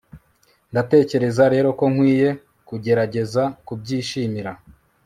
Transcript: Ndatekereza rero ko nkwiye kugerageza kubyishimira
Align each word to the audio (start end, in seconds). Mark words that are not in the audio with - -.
Ndatekereza 0.71 1.43
rero 1.53 1.69
ko 1.79 1.85
nkwiye 1.93 2.29
kugerageza 2.67 3.43
kubyishimira 3.65 4.51